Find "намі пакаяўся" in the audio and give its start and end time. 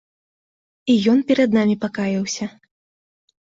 1.59-2.49